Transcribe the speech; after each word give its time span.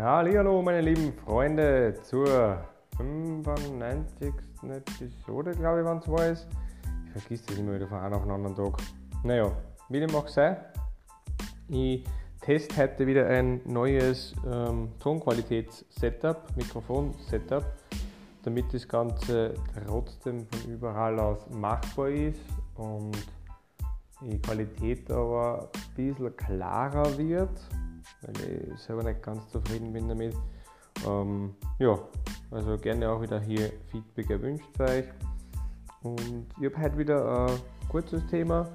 Hallo 0.00 0.62
meine 0.62 0.80
lieben 0.80 1.12
Freunde 1.12 1.92
zur 2.04 2.62
95. 2.98 4.32
Episode, 4.62 5.50
glaube 5.56 5.80
ich, 5.80 5.84
wann 5.84 5.98
es 5.98 6.08
war. 6.08 6.30
Ich 6.30 7.10
vergiss 7.10 7.44
das 7.44 7.58
immer 7.58 7.74
wieder 7.74 7.88
von 7.88 7.98
einem 7.98 8.14
auf 8.14 8.22
den 8.22 8.30
anderen 8.30 8.54
Tag. 8.54 8.80
Naja, 9.24 9.50
wie 9.88 9.98
dem 9.98 10.14
auch 10.14 10.28
sei, 10.28 10.56
ich 11.68 12.04
teste 12.42 12.80
heute 12.80 13.08
wieder 13.08 13.26
ein 13.26 13.60
neues 13.64 14.36
ähm, 14.48 14.90
Tonqualitäts-Setup, 15.00 16.44
Mikrofon-Setup, 16.54 17.64
damit 18.44 18.72
das 18.72 18.86
Ganze 18.86 19.54
trotzdem 19.84 20.46
von 20.46 20.70
überall 20.70 21.18
aus 21.18 21.50
machbar 21.50 22.10
ist 22.10 22.40
und 22.76 23.16
die 24.20 24.40
Qualität 24.40 25.10
aber 25.10 25.70
ein 25.74 25.94
bisschen 25.96 26.36
klarer 26.36 27.18
wird, 27.18 27.50
weil 28.22 28.72
ich 28.74 28.80
selber 28.80 29.02
nicht 29.02 29.22
ganz 29.22 29.48
zufrieden 29.50 29.92
bin 29.92 30.08
damit. 30.08 30.34
Ähm, 31.06 31.54
ja, 31.78 31.98
also 32.50 32.76
gerne 32.76 33.10
auch 33.10 33.20
wieder 33.22 33.40
hier 33.40 33.72
Feedback 33.90 34.30
erwünscht 34.30 34.64
für 34.76 34.84
euch. 34.84 35.04
Und 36.02 36.46
ich 36.60 36.66
habe 36.66 36.82
heute 36.82 36.98
wieder 36.98 37.46
ein 37.46 37.58
kurzes 37.88 38.24
Thema. 38.26 38.68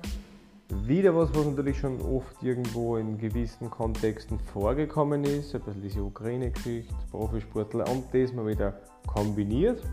Wieder 0.86 1.16
was, 1.16 1.34
was 1.36 1.46
natürlich 1.46 1.78
schon 1.78 2.02
oft 2.02 2.42
irgendwo 2.42 2.98
in 2.98 3.18
gewissen 3.18 3.70
Kontexten 3.70 4.40
vorgekommen 4.40 5.24
ist, 5.24 5.54
ein 5.54 5.62
bisschen 5.62 5.82
diese 5.82 6.04
Ukraine-Geschichte, 6.04 6.94
Profisportler 7.12 7.88
und 7.90 8.06
das 8.14 8.34
mal 8.34 8.48
wieder 8.48 8.74
kombiniert. 9.06 9.84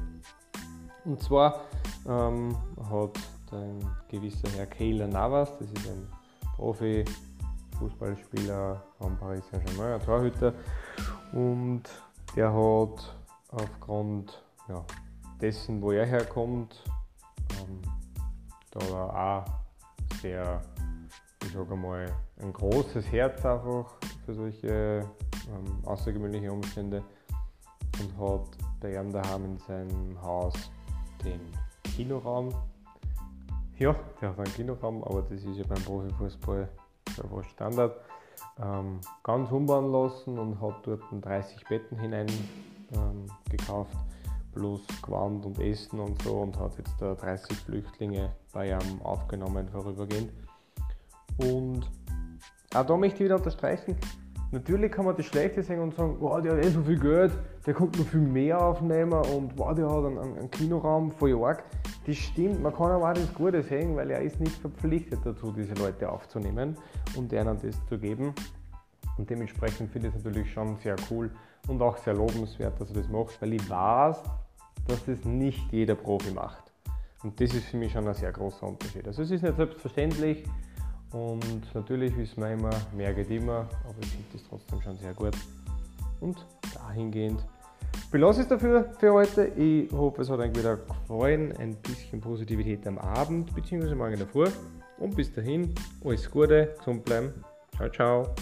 Und 1.04 1.20
zwar 1.22 1.60
ähm, 2.08 2.56
hat 2.88 3.18
ein 3.52 3.84
gewisser 4.08 4.48
Herr 4.56 4.66
Kayla 4.66 5.06
Navas, 5.06 5.50
das 5.58 5.68
ist 5.68 5.88
ein 5.88 6.06
Profi-Fußballspieler 7.80 8.82
von 8.98 9.16
Paris 9.16 9.42
Saint-Germain, 9.50 9.94
ein 9.94 10.04
Torhüter, 10.04 10.54
und 11.32 11.82
der 12.36 12.52
hat 12.52 13.16
aufgrund 13.50 14.42
ja, 14.68 14.84
dessen, 15.40 15.80
wo 15.80 15.92
er 15.92 16.06
herkommt, 16.06 16.84
ähm, 17.58 17.80
da 18.70 18.80
er 18.80 19.16
auch 19.16 19.44
sehr, 20.20 20.60
ich 21.42 21.52
sage 21.52 21.74
mal, 21.74 22.06
ein 22.40 22.52
großes 22.52 23.10
Herz 23.10 23.44
einfach 23.44 23.86
für 24.24 24.34
solche 24.34 24.68
ähm, 25.48 25.84
außergewöhnliche 25.84 26.52
Umstände. 26.52 27.02
Und 27.98 28.18
hat 28.18 28.48
bei 28.80 28.94
ihm 28.94 29.12
daheim 29.12 29.44
in 29.44 29.58
seinem 29.58 30.22
Haus 30.22 30.54
den 31.24 31.40
Kinoraum. 31.82 32.54
Ja, 33.78 33.94
der 34.20 34.30
hat 34.30 34.38
einen 34.38 34.54
Kinoraum, 34.54 35.02
aber 35.04 35.22
das 35.22 35.42
ist 35.42 35.56
ja 35.56 35.64
beim 35.66 35.82
Profifußball 35.82 36.68
fast 37.06 37.50
Standard. 37.50 37.96
Ähm, 38.62 39.00
ganz 39.22 39.50
umbauen 39.50 39.90
lassen 39.92 40.38
und 40.38 40.60
hat 40.60 40.86
dort 40.86 41.02
30 41.20 41.64
Betten 41.66 41.98
hinein 41.98 42.26
ähm, 42.94 43.26
gekauft, 43.50 43.96
plus 44.52 44.82
Gewand 45.02 45.44
und 45.46 45.58
Essen 45.58 46.00
und 46.00 46.20
so 46.22 46.38
und 46.40 46.58
hat 46.58 46.76
jetzt 46.78 46.94
da 47.00 47.14
30 47.14 47.56
Flüchtlinge 47.56 48.34
bei 48.52 48.70
ihm 48.70 49.02
aufgenommen 49.02 49.68
vorübergehend. 49.68 50.32
Und 51.38 51.88
auch 52.74 52.86
da 52.86 52.96
möchte 52.96 53.18
ich 53.18 53.24
wieder 53.24 53.36
unterstreichen, 53.36 53.96
Natürlich 54.52 54.90
kann 54.90 55.04
man 55.04 55.16
das 55.16 55.26
Schlechte 55.26 55.62
sehen 55.62 55.78
und 55.78 55.94
sagen, 55.94 56.16
wow, 56.18 56.42
der 56.42 56.56
hat 56.56 56.64
eh 56.64 56.70
so 56.70 56.82
viel 56.82 56.98
Geld, 56.98 57.32
der 57.64 57.72
kommt 57.72 57.96
noch 57.96 58.06
viel 58.06 58.20
mehr 58.20 58.60
aufnehmen 58.60 59.12
und 59.12 59.56
wow, 59.56 59.72
der 59.72 59.88
hat 59.88 60.04
einen, 60.04 60.18
einen 60.18 60.50
Kinoraum 60.50 61.12
voll 61.12 61.40
arg. 61.44 61.62
Das 62.04 62.16
stimmt, 62.16 62.60
man 62.60 62.74
kann 62.74 62.90
aber 62.90 63.10
auch 63.10 63.14
das 63.14 63.32
Gute 63.32 63.62
sehen, 63.62 63.94
weil 63.94 64.10
er 64.10 64.22
ist 64.22 64.40
nicht 64.40 64.56
verpflichtet 64.56 65.20
dazu, 65.22 65.52
diese 65.52 65.74
Leute 65.74 66.10
aufzunehmen 66.10 66.76
und 67.16 67.32
ihnen 67.32 67.58
das 67.62 67.76
zu 67.86 67.96
geben. 67.96 68.34
Und 69.18 69.30
dementsprechend 69.30 69.92
finde 69.92 70.08
ich 70.08 70.14
es 70.16 70.24
natürlich 70.24 70.52
schon 70.52 70.76
sehr 70.78 70.96
cool 71.10 71.30
und 71.68 71.80
auch 71.80 71.96
sehr 71.98 72.14
lobenswert, 72.14 72.80
dass 72.80 72.88
er 72.90 72.96
das 72.96 73.08
macht, 73.08 73.40
weil 73.40 73.52
ich 73.52 73.70
weiß, 73.70 74.20
dass 74.88 75.04
das 75.04 75.24
nicht 75.24 75.70
jeder 75.72 75.94
Profi 75.94 76.32
macht. 76.32 76.72
Und 77.22 77.40
das 77.40 77.54
ist 77.54 77.66
für 77.66 77.76
mich 77.76 77.92
schon 77.92 78.08
ein 78.08 78.14
sehr 78.14 78.32
großer 78.32 78.66
Unterschied. 78.66 79.06
Also 79.06 79.22
es 79.22 79.30
ist 79.30 79.42
nicht 79.42 79.56
selbstverständlich, 79.56 80.42
und 81.12 81.74
natürlich 81.74 82.16
wissen 82.16 82.42
wir 82.42 82.52
immer, 82.52 82.70
mehr 82.96 83.12
geht 83.14 83.30
immer, 83.30 83.68
aber 83.84 83.98
ich 84.00 84.08
finde 84.08 84.26
das 84.32 84.42
trotzdem 84.48 84.80
schon 84.80 84.96
sehr 84.96 85.14
gut. 85.14 85.36
Und 86.20 86.46
dahingehend 86.74 87.44
belasse 88.10 88.40
ich 88.40 88.44
es 88.44 88.48
dafür 88.48 88.92
für 88.98 89.12
heute. 89.12 89.46
Ich 89.56 89.90
hoffe, 89.92 90.22
es 90.22 90.30
hat 90.30 90.38
euch 90.38 90.54
wieder 90.54 90.76
gefallen. 90.76 91.56
Ein 91.56 91.76
bisschen 91.76 92.20
Positivität 92.20 92.86
am 92.86 92.98
Abend 92.98 93.54
bzw. 93.54 93.94
morgen 93.94 94.18
Früh. 94.28 94.48
Und 94.98 95.16
bis 95.16 95.32
dahin, 95.32 95.74
alles 96.04 96.30
Gute, 96.30 96.74
gesund 96.78 97.04
bleiben. 97.04 97.32
Ciao, 97.76 97.88
ciao. 97.88 98.34